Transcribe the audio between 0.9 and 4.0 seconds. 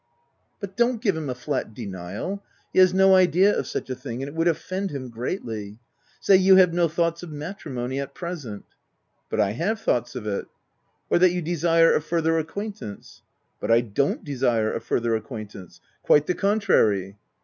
give him a flat denial; he has no idea of such a